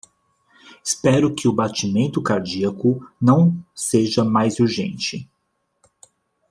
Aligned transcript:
Espero 0.83 1.31
que 1.35 1.47
o 1.47 1.53
batimento 1.53 2.23
cardíaco 2.23 3.07
não 3.21 3.55
seja 3.75 4.25
mais 4.25 4.57
urgente. 4.59 5.29